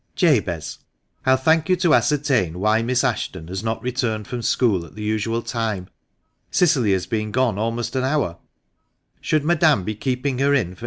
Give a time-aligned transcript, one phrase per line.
[0.15, 0.79] "Jabez,
[1.27, 5.03] I'll thank you to ascertain why Miss Ashton has not returned from school at the
[5.03, 5.89] usual time.
[6.49, 8.39] Cicily has been gone almost an hour.
[9.19, 10.79] Should Madame be keeping her in for 226 THE MANCHESTER MAN.